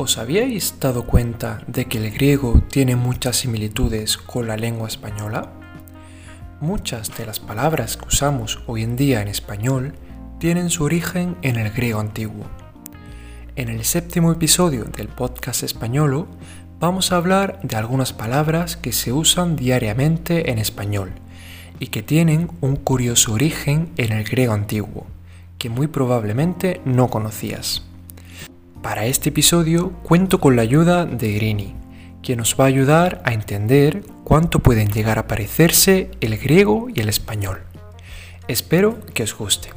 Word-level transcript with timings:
¿Os 0.00 0.16
habíais 0.16 0.78
dado 0.78 1.06
cuenta 1.06 1.60
de 1.66 1.86
que 1.86 1.98
el 1.98 2.12
griego 2.12 2.62
tiene 2.70 2.94
muchas 2.94 3.38
similitudes 3.38 4.16
con 4.16 4.46
la 4.46 4.56
lengua 4.56 4.86
española? 4.86 5.50
Muchas 6.60 7.18
de 7.18 7.26
las 7.26 7.40
palabras 7.40 7.96
que 7.96 8.06
usamos 8.06 8.60
hoy 8.68 8.84
en 8.84 8.94
día 8.94 9.22
en 9.22 9.26
español 9.26 9.94
tienen 10.38 10.70
su 10.70 10.84
origen 10.84 11.36
en 11.42 11.56
el 11.56 11.72
griego 11.72 11.98
antiguo. 11.98 12.46
En 13.56 13.68
el 13.68 13.84
séptimo 13.84 14.30
episodio 14.30 14.84
del 14.84 15.08
podcast 15.08 15.64
españolo 15.64 16.28
vamos 16.78 17.10
a 17.10 17.16
hablar 17.16 17.58
de 17.64 17.74
algunas 17.74 18.12
palabras 18.12 18.76
que 18.76 18.92
se 18.92 19.12
usan 19.12 19.56
diariamente 19.56 20.52
en 20.52 20.58
español 20.58 21.10
y 21.80 21.88
que 21.88 22.04
tienen 22.04 22.52
un 22.60 22.76
curioso 22.76 23.32
origen 23.32 23.90
en 23.96 24.12
el 24.12 24.22
griego 24.22 24.52
antiguo, 24.52 25.08
que 25.58 25.70
muy 25.70 25.88
probablemente 25.88 26.80
no 26.84 27.08
conocías. 27.08 27.87
Para 28.82 29.06
este 29.06 29.30
episodio 29.30 29.92
cuento 30.04 30.40
con 30.40 30.54
la 30.54 30.62
ayuda 30.62 31.04
de 31.04 31.28
Irini, 31.28 31.74
quien 32.22 32.38
nos 32.38 32.54
va 32.58 32.64
a 32.64 32.68
ayudar 32.68 33.20
a 33.24 33.32
entender 33.32 34.04
cuánto 34.22 34.60
pueden 34.60 34.88
llegar 34.88 35.18
a 35.18 35.26
parecerse 35.26 36.10
el 36.20 36.38
griego 36.38 36.86
y 36.94 37.00
el 37.00 37.08
español. 37.08 37.62
Espero 38.46 39.00
que 39.14 39.24
os 39.24 39.36
guste. 39.36 39.70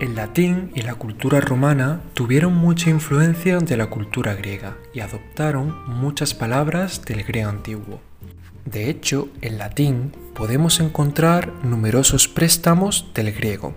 El 0.00 0.14
latín 0.16 0.70
y 0.74 0.82
la 0.82 0.94
cultura 0.96 1.40
romana 1.40 2.00
tuvieron 2.14 2.54
mucha 2.54 2.90
influencia 2.90 3.58
de 3.58 3.76
la 3.76 3.88
cultura 3.88 4.34
griega 4.34 4.76
y 4.92 5.00
adoptaron 5.00 5.74
muchas 5.86 6.34
palabras 6.34 7.02
del 7.04 7.22
griego 7.22 7.48
antiguo. 7.48 8.00
De 8.66 8.90
hecho, 8.90 9.28
en 9.42 9.58
latín 9.58 10.12
podemos 10.34 10.80
encontrar 10.80 11.52
numerosos 11.64 12.26
préstamos 12.26 13.06
del 13.14 13.32
griego. 13.32 13.74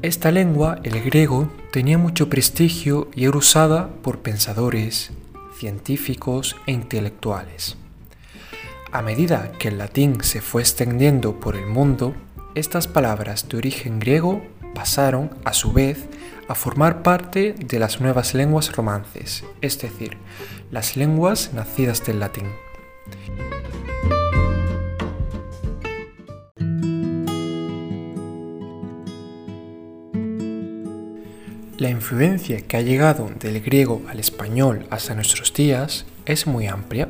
Esta 0.00 0.30
lengua, 0.30 0.78
el 0.82 1.02
griego, 1.02 1.50
tenía 1.70 1.98
mucho 1.98 2.30
prestigio 2.30 3.10
y 3.14 3.26
era 3.26 3.36
usada 3.36 3.88
por 4.02 4.20
pensadores, 4.20 5.10
científicos 5.58 6.56
e 6.66 6.72
intelectuales. 6.72 7.76
A 8.90 9.02
medida 9.02 9.52
que 9.58 9.68
el 9.68 9.78
latín 9.78 10.22
se 10.22 10.40
fue 10.40 10.62
extendiendo 10.62 11.38
por 11.38 11.56
el 11.56 11.66
mundo, 11.66 12.14
estas 12.54 12.88
palabras 12.88 13.48
de 13.50 13.58
origen 13.58 14.00
griego 14.00 14.42
pasaron, 14.74 15.30
a 15.44 15.52
su 15.52 15.72
vez, 15.72 16.06
a 16.48 16.54
formar 16.54 17.02
parte 17.02 17.54
de 17.54 17.78
las 17.78 18.00
nuevas 18.00 18.32
lenguas 18.32 18.74
romances, 18.74 19.44
es 19.60 19.78
decir, 19.80 20.16
las 20.70 20.96
lenguas 20.96 21.52
nacidas 21.52 22.04
del 22.06 22.20
latín. 22.20 22.46
La 31.78 31.90
influencia 31.90 32.62
que 32.62 32.78
ha 32.78 32.80
llegado 32.80 33.30
del 33.38 33.60
griego 33.60 34.00
al 34.08 34.18
español 34.18 34.86
hasta 34.88 35.14
nuestros 35.14 35.52
días 35.52 36.06
es 36.24 36.46
muy 36.46 36.66
amplia. 36.66 37.08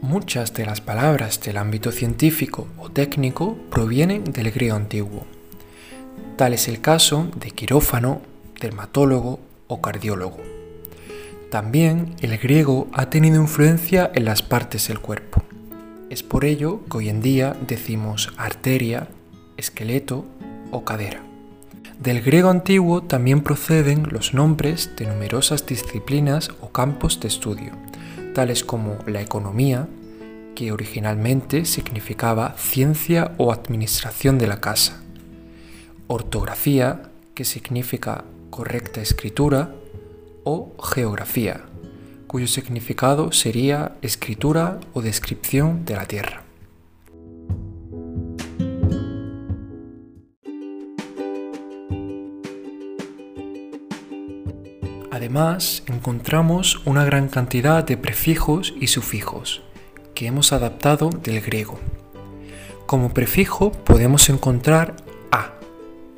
Muchas 0.00 0.54
de 0.54 0.64
las 0.64 0.80
palabras 0.80 1.40
del 1.40 1.56
ámbito 1.56 1.90
científico 1.90 2.68
o 2.78 2.88
técnico 2.88 3.58
provienen 3.68 4.22
del 4.22 4.52
griego 4.52 4.76
antiguo. 4.76 5.26
Tal 6.36 6.54
es 6.54 6.68
el 6.68 6.80
caso 6.80 7.28
de 7.34 7.50
quirófano, 7.50 8.22
dermatólogo 8.60 9.40
o 9.66 9.80
cardiólogo. 9.80 10.57
También 11.50 12.14
el 12.20 12.36
griego 12.36 12.88
ha 12.92 13.08
tenido 13.08 13.40
influencia 13.40 14.10
en 14.14 14.26
las 14.26 14.42
partes 14.42 14.88
del 14.88 15.00
cuerpo. 15.00 15.42
Es 16.10 16.22
por 16.22 16.44
ello 16.44 16.84
que 16.90 16.98
hoy 16.98 17.08
en 17.08 17.22
día 17.22 17.56
decimos 17.66 18.32
arteria, 18.36 19.08
esqueleto 19.56 20.26
o 20.70 20.84
cadera. 20.84 21.22
Del 21.98 22.20
griego 22.20 22.50
antiguo 22.50 23.02
también 23.02 23.42
proceden 23.42 24.08
los 24.10 24.34
nombres 24.34 24.90
de 24.96 25.06
numerosas 25.06 25.66
disciplinas 25.66 26.50
o 26.60 26.68
campos 26.68 27.18
de 27.18 27.28
estudio, 27.28 27.72
tales 28.34 28.62
como 28.62 28.98
la 29.06 29.22
economía, 29.22 29.88
que 30.54 30.70
originalmente 30.70 31.64
significaba 31.64 32.54
ciencia 32.58 33.32
o 33.38 33.52
administración 33.52 34.38
de 34.38 34.48
la 34.48 34.60
casa, 34.60 35.02
ortografía, 36.08 37.10
que 37.34 37.44
significa 37.44 38.24
correcta 38.50 39.00
escritura, 39.00 39.70
o 40.48 40.74
geografía, 40.82 41.60
cuyo 42.26 42.46
significado 42.46 43.32
sería 43.32 43.92
escritura 44.00 44.80
o 44.94 45.02
descripción 45.02 45.84
de 45.84 45.94
la 45.94 46.06
Tierra. 46.06 46.42
Además, 55.10 55.82
encontramos 55.86 56.80
una 56.86 57.04
gran 57.04 57.28
cantidad 57.28 57.84
de 57.84 57.98
prefijos 57.98 58.72
y 58.80 58.86
sufijos 58.86 59.62
que 60.14 60.26
hemos 60.28 60.54
adaptado 60.54 61.10
del 61.10 61.42
griego. 61.42 61.78
Como 62.86 63.12
prefijo 63.12 63.72
podemos 63.72 64.30
encontrar 64.30 64.96
a 65.30 65.52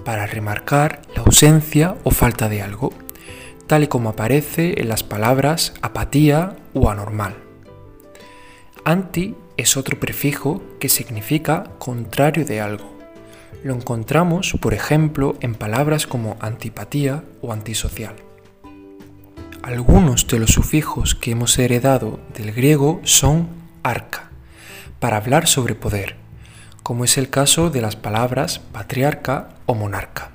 para 0.04 0.26
remarcar 0.26 1.02
la 1.16 1.22
ausencia 1.22 1.96
o 2.04 2.12
falta 2.12 2.48
de 2.48 2.62
algo 2.62 2.92
tal 3.70 3.84
y 3.84 3.86
como 3.86 4.08
aparece 4.08 4.80
en 4.80 4.88
las 4.88 5.04
palabras 5.04 5.74
apatía 5.80 6.56
o 6.74 6.90
anormal. 6.90 7.36
Anti 8.84 9.36
es 9.56 9.76
otro 9.76 10.00
prefijo 10.00 10.60
que 10.80 10.88
significa 10.88 11.70
contrario 11.78 12.44
de 12.44 12.60
algo. 12.60 12.98
Lo 13.62 13.72
encontramos, 13.72 14.56
por 14.60 14.74
ejemplo, 14.74 15.36
en 15.40 15.54
palabras 15.54 16.08
como 16.08 16.36
antipatía 16.40 17.22
o 17.42 17.52
antisocial. 17.52 18.16
Algunos 19.62 20.26
de 20.26 20.40
los 20.40 20.50
sufijos 20.50 21.14
que 21.14 21.30
hemos 21.30 21.56
heredado 21.56 22.18
del 22.36 22.50
griego 22.50 23.00
son 23.04 23.50
arca, 23.84 24.32
para 24.98 25.18
hablar 25.18 25.46
sobre 25.46 25.76
poder, 25.76 26.16
como 26.82 27.04
es 27.04 27.16
el 27.16 27.30
caso 27.30 27.70
de 27.70 27.82
las 27.82 27.94
palabras 27.94 28.58
patriarca 28.58 29.50
o 29.66 29.76
monarca 29.76 30.32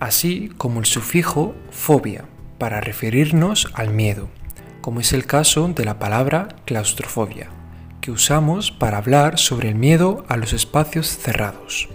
así 0.00 0.50
como 0.56 0.80
el 0.80 0.86
sufijo 0.86 1.54
fobia, 1.70 2.24
para 2.58 2.80
referirnos 2.80 3.68
al 3.74 3.90
miedo, 3.90 4.28
como 4.80 5.00
es 5.00 5.12
el 5.12 5.26
caso 5.26 5.68
de 5.68 5.84
la 5.84 5.98
palabra 5.98 6.48
claustrofobia, 6.64 7.50
que 8.00 8.10
usamos 8.10 8.70
para 8.70 8.98
hablar 8.98 9.38
sobre 9.38 9.68
el 9.68 9.74
miedo 9.74 10.24
a 10.28 10.36
los 10.36 10.52
espacios 10.52 11.08
cerrados. 11.08 11.88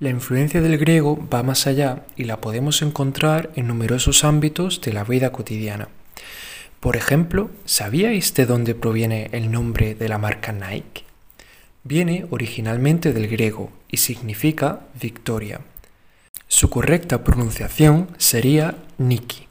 La 0.00 0.10
influencia 0.10 0.60
del 0.60 0.76
griego 0.76 1.18
va 1.32 1.42
más 1.42 1.66
allá 1.66 2.04
y 2.16 2.24
la 2.24 2.40
podemos 2.40 2.82
encontrar 2.82 3.50
en 3.54 3.68
numerosos 3.68 4.24
ámbitos 4.24 4.80
de 4.80 4.92
la 4.92 5.04
vida 5.04 5.32
cotidiana. 5.32 5.88
Por 6.80 6.96
ejemplo, 6.96 7.50
¿sabíais 7.64 8.34
de 8.34 8.44
dónde 8.44 8.74
proviene 8.74 9.30
el 9.32 9.50
nombre 9.50 9.94
de 9.94 10.08
la 10.10 10.18
marca 10.18 10.52
Nike? 10.52 11.04
Viene 11.86 12.26
originalmente 12.30 13.12
del 13.12 13.28
griego 13.28 13.70
y 13.90 13.98
significa 13.98 14.80
victoria. 14.98 15.60
Su 16.48 16.70
correcta 16.70 17.22
pronunciación 17.24 18.08
sería 18.16 18.76
Niki. 18.96 19.48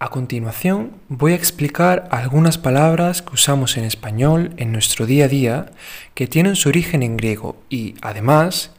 A 0.00 0.10
continuación 0.10 0.96
voy 1.08 1.32
a 1.32 1.36
explicar 1.36 2.08
algunas 2.10 2.58
palabras 2.58 3.22
que 3.22 3.34
usamos 3.34 3.76
en 3.76 3.84
español 3.84 4.52
en 4.56 4.72
nuestro 4.72 5.06
día 5.06 5.26
a 5.26 5.28
día 5.28 5.70
que 6.14 6.26
tienen 6.26 6.56
su 6.56 6.70
origen 6.70 7.04
en 7.04 7.16
griego 7.16 7.56
y, 7.70 7.94
además, 8.02 8.72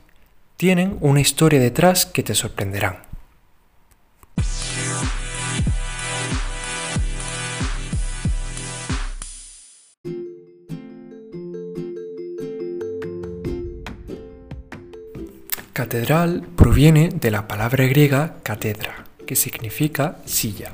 tienen 0.57 0.97
una 0.99 1.21
historia 1.21 1.61
detrás 1.61 2.05
que 2.05 2.23
te 2.23 2.35
sorprenderán. 2.35 3.04
Catedral 15.75 16.41
proviene 16.55 17.09
de 17.09 17.31
la 17.31 17.49
palabra 17.49 17.83
griega 17.83 18.37
catedra, 18.43 19.03
que 19.27 19.35
significa 19.35 20.19
silla. 20.23 20.71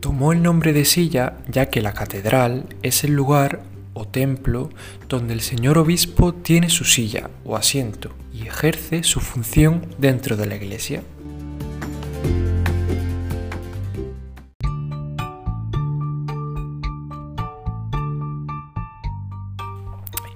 Tomó 0.00 0.34
el 0.34 0.42
nombre 0.42 0.74
de 0.74 0.84
silla 0.84 1.38
ya 1.48 1.70
que 1.70 1.80
la 1.80 1.94
catedral 1.94 2.66
es 2.82 3.04
el 3.04 3.14
lugar 3.14 3.62
o 3.94 4.06
templo 4.06 4.68
donde 5.08 5.32
el 5.32 5.40
señor 5.40 5.78
obispo 5.78 6.34
tiene 6.34 6.68
su 6.68 6.84
silla 6.84 7.30
o 7.46 7.56
asiento 7.56 8.10
y 8.34 8.46
ejerce 8.46 9.02
su 9.02 9.20
función 9.20 9.86
dentro 9.96 10.36
de 10.36 10.44
la 10.44 10.56
iglesia. 10.56 11.02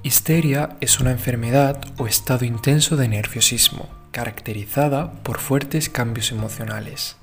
Histeria 0.07 0.77
es 0.81 1.01
una 1.01 1.11
enfermedad 1.11 1.81
o 1.97 2.07
estado 2.07 2.45
intenso 2.45 2.97
de 2.97 3.09
nerviosismo, 3.09 3.89
caracterizada 4.13 5.11
por 5.25 5.41
fuertes 5.41 5.89
cambios 5.89 6.31
emocionales. 6.31 7.17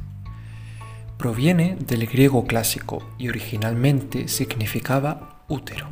proviene 1.18 1.78
del 1.80 2.08
griego 2.08 2.46
clásico 2.46 3.10
y 3.18 3.30
originalmente 3.30 4.28
significaba 4.28 5.46
útero. 5.48 5.88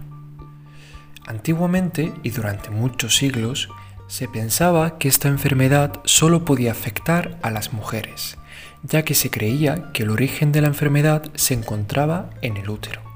Antiguamente 1.26 2.12
y 2.24 2.32
durante 2.32 2.72
muchos 2.72 3.16
siglos 3.16 3.70
se 4.10 4.28
pensaba 4.28 4.98
que 4.98 5.08
esta 5.08 5.30
enfermedad 5.30 6.02
solo 6.04 6.44
podía 6.44 6.74
afectar 6.74 7.40
a 7.42 7.52
las 7.52 7.72
mujeres, 7.72 8.38
ya 8.84 9.04
que 9.06 9.16
se 9.16 9.30
creía 9.30 9.94
que 9.94 10.04
el 10.04 10.10
origen 10.10 10.52
de 10.52 10.60
la 10.60 10.68
enfermedad 10.68 11.32
se 11.36 11.54
encontraba 11.54 12.32
en 12.42 12.58
el 12.58 12.70
útero. 12.70 13.11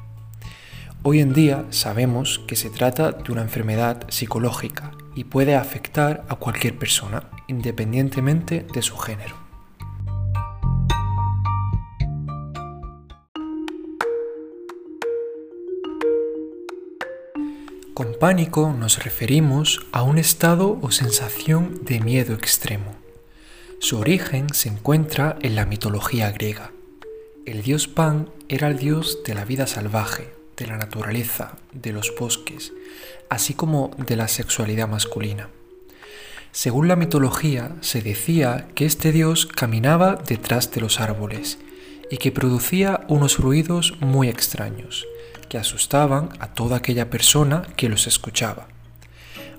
Hoy 1.07 1.19
en 1.19 1.33
día 1.33 1.67
sabemos 1.69 2.39
que 2.47 2.55
se 2.55 2.71
trata 2.71 3.11
de 3.11 3.31
una 3.31 3.43
enfermedad 3.43 4.09
psicológica 4.09 4.89
y 5.13 5.25
puede 5.25 5.55
afectar 5.55 6.25
a 6.29 6.35
cualquier 6.37 6.79
persona, 6.79 7.29
independientemente 7.45 8.65
de 8.73 8.81
su 8.81 8.97
género. 8.97 9.35
Con 17.93 18.17
pánico 18.19 18.73
nos 18.73 19.03
referimos 19.03 19.85
a 19.91 20.01
un 20.01 20.17
estado 20.17 20.79
o 20.81 20.89
sensación 20.89 21.81
de 21.83 21.99
miedo 21.99 22.33
extremo. 22.33 22.95
Su 23.77 23.99
origen 23.99 24.47
se 24.55 24.69
encuentra 24.69 25.37
en 25.43 25.55
la 25.55 25.67
mitología 25.67 26.31
griega. 26.31 26.71
El 27.45 27.61
dios 27.61 27.87
Pan 27.87 28.31
era 28.49 28.69
el 28.69 28.79
dios 28.79 29.19
de 29.23 29.35
la 29.35 29.45
vida 29.45 29.67
salvaje, 29.67 30.33
de 30.57 30.67
la 30.67 30.77
naturaleza, 30.77 31.57
de 31.73 31.91
los 31.91 32.13
bosques, 32.17 32.73
así 33.29 33.53
como 33.53 33.91
de 33.97 34.15
la 34.15 34.27
sexualidad 34.27 34.87
masculina. 34.87 35.49
Según 36.51 36.87
la 36.87 36.95
mitología, 36.95 37.75
se 37.81 38.01
decía 38.01 38.67
que 38.75 38.85
este 38.85 39.11
dios 39.11 39.45
caminaba 39.45 40.15
detrás 40.15 40.71
de 40.71 40.81
los 40.81 41.01
árboles 41.01 41.57
y 42.09 42.17
que 42.17 42.31
producía 42.31 43.01
unos 43.09 43.39
ruidos 43.39 43.97
muy 43.99 44.29
extraños, 44.29 45.05
que 45.49 45.57
asustaban 45.57 46.29
a 46.39 46.53
toda 46.53 46.77
aquella 46.77 47.09
persona 47.09 47.63
que 47.75 47.89
los 47.89 48.07
escuchaba. 48.07 48.67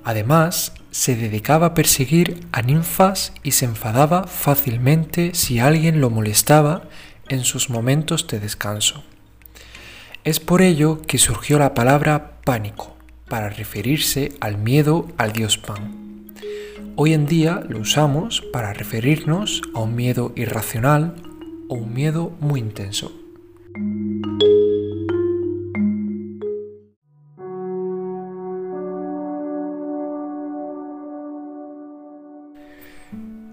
Además, 0.05 0.73
se 0.91 1.17
dedicaba 1.17 1.67
a 1.67 1.75
perseguir 1.75 2.47
a 2.53 2.63
ninfas 2.63 3.33
y 3.43 3.51
se 3.51 3.67
enfadaba 3.67 4.25
fácilmente 4.25 5.35
si 5.35 5.59
alguien 5.59 6.01
lo 6.01 6.09
molestaba 6.09 6.85
en 7.29 7.45
sus 7.45 7.69
momentos 7.69 8.27
de 8.29 8.41
descanso. 8.41 9.05
Es 10.27 10.41
por 10.41 10.61
ello 10.61 11.03
que 11.07 11.19
surgió 11.19 11.57
la 11.57 11.73
palabra 11.73 12.41
pánico, 12.45 12.97
para 13.29 13.49
referirse 13.49 14.33
al 14.41 14.59
miedo 14.59 15.07
al 15.19 15.33
dios 15.33 15.57
Pan. 15.57 16.35
Hoy 16.97 17.13
en 17.13 17.27
día 17.27 17.63
lo 17.69 17.79
usamos 17.79 18.41
para 18.53 18.73
referirnos 18.73 19.63
a 19.73 19.79
un 19.83 19.95
miedo 19.95 20.33
irracional 20.35 21.15
o 21.69 21.77
un 21.77 21.95
miedo 21.95 22.33
muy 22.41 22.59
intenso. 22.59 23.13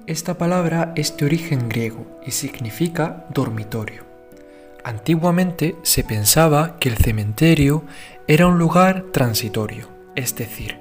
Esta 0.08 0.40
palabra 0.40 0.92
es 0.96 1.16
de 1.18 1.26
origen 1.28 1.70
griego 1.70 2.08
y 2.26 2.32
significa 2.32 3.28
dormitorio. 3.32 4.13
Antiguamente 4.84 5.76
se 5.84 6.04
pensaba 6.04 6.78
que 6.78 6.90
el 6.90 6.98
cementerio 6.98 7.84
era 8.28 8.48
un 8.48 8.58
lugar 8.58 9.06
transitorio, 9.14 9.88
es 10.16 10.36
decir, 10.36 10.80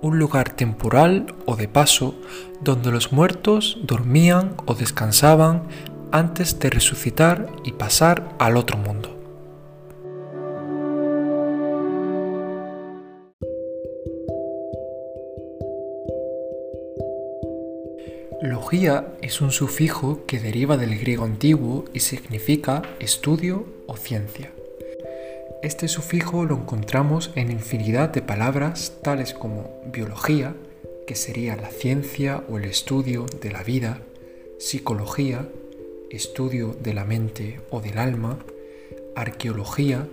un 0.00 0.18
lugar 0.18 0.50
temporal 0.50 1.34
o 1.46 1.56
de 1.56 1.66
paso 1.66 2.14
donde 2.60 2.92
los 2.92 3.12
muertos 3.12 3.78
dormían 3.82 4.54
o 4.66 4.74
descansaban 4.74 5.64
antes 6.12 6.58
de 6.58 6.70
resucitar 6.70 7.48
y 7.64 7.72
pasar 7.72 8.36
al 8.38 8.56
otro 8.56 8.78
mundo. 8.78 9.09
Es 18.72 19.40
un 19.40 19.50
sufijo 19.50 20.24
que 20.26 20.38
deriva 20.38 20.76
del 20.76 20.96
griego 20.96 21.24
antiguo 21.24 21.86
y 21.92 22.00
significa 22.00 22.82
estudio 23.00 23.66
o 23.88 23.96
ciencia. 23.96 24.52
Este 25.60 25.88
sufijo 25.88 26.44
lo 26.44 26.54
encontramos 26.54 27.32
en 27.34 27.50
infinidad 27.50 28.10
de 28.10 28.22
palabras 28.22 28.92
tales 29.02 29.34
como 29.34 29.82
biología, 29.92 30.54
que 31.04 31.16
sería 31.16 31.56
la 31.56 31.68
ciencia 31.68 32.44
o 32.48 32.58
el 32.58 32.64
estudio 32.64 33.26
de 33.42 33.50
la 33.50 33.64
vida, 33.64 34.02
psicología, 34.60 35.48
estudio 36.08 36.76
de 36.80 36.94
la 36.94 37.04
mente 37.04 37.58
o 37.70 37.80
del 37.80 37.98
alma, 37.98 38.38
arqueología, 39.16 40.06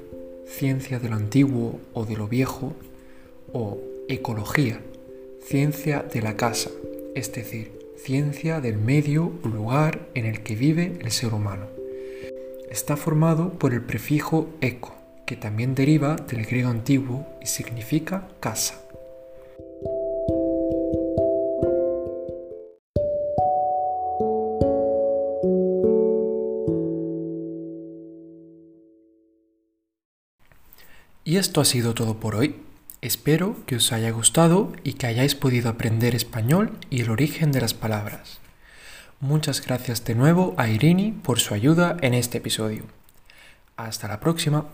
ciencia 0.47 0.97
de 0.97 1.09
lo 1.09 1.15
antiguo 1.15 1.79
o 1.93 2.05
de 2.05 2.17
lo 2.17 2.27
viejo, 2.27 2.73
o 3.53 3.77
ecología, 4.07 4.81
ciencia 5.45 6.01
de 6.01 6.23
la 6.23 6.35
casa, 6.35 6.71
es 7.13 7.31
decir, 7.31 7.76
ciencia 7.97 8.61
del 8.61 8.77
medio 8.77 9.33
o 9.43 9.47
lugar 9.47 10.07
en 10.13 10.25
el 10.25 10.43
que 10.43 10.55
vive 10.55 10.97
el 11.01 11.11
ser 11.11 11.33
humano. 11.33 11.67
Está 12.69 12.97
formado 12.97 13.53
por 13.53 13.73
el 13.73 13.81
prefijo 13.81 14.49
eco, 14.61 14.95
que 15.25 15.35
también 15.35 15.75
deriva 15.75 16.15
del 16.15 16.45
griego 16.45 16.69
antiguo 16.69 17.25
y 17.41 17.47
significa 17.47 18.29
casa. 18.39 18.81
Y 31.23 31.35
esto 31.35 31.59
ha 31.59 31.65
sido 31.65 31.93
todo 31.93 32.21
por 32.21 32.35
hoy. 32.35 32.66
Espero 33.07 33.55
que 33.65 33.77
os 33.77 33.93
haya 33.93 34.11
gustado 34.11 34.73
y 34.83 34.95
que 34.95 35.07
hayáis 35.07 35.33
podido 35.33 35.69
aprender 35.69 36.13
español 36.13 36.77
y 36.89 36.99
el 36.99 37.09
origen 37.09 37.53
de 37.53 37.61
las 37.61 37.73
palabras. 37.73 38.39
Muchas 39.21 39.65
gracias 39.65 40.03
de 40.03 40.13
nuevo 40.13 40.53
a 40.57 40.67
Irini 40.67 41.13
por 41.13 41.39
su 41.39 41.53
ayuda 41.53 41.95
en 42.01 42.13
este 42.13 42.39
episodio. 42.39 42.83
Hasta 43.77 44.09
la 44.09 44.19
próxima. 44.19 44.65